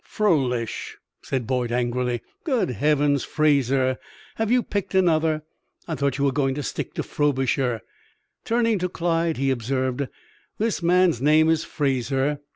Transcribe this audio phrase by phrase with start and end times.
[0.03, 3.99] "'Froelich'!" said Boyd, angrily; "good heavens, Fraser,
[4.37, 5.43] have you picked another?
[5.87, 7.81] I thought you were going to stick to 'Frobisher.'"
[8.43, 10.07] Turning to Clyde, he observed:
[10.57, 12.39] "This man's name is Fraser.